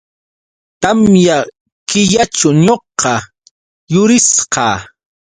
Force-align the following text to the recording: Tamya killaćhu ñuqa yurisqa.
Tamya 0.81 1.37
killaćhu 1.89 2.49
ñuqa 2.65 3.13
yurisqa. 3.93 4.65